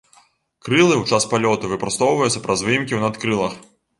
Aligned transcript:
Крылы 0.67 0.93
ў 1.01 1.03
час 1.09 1.27
палёту 1.33 1.69
выпростваюцца 1.75 2.43
праз 2.47 2.65
выемкі 2.69 2.93
ў 2.95 2.99
надкрылах. 3.07 3.53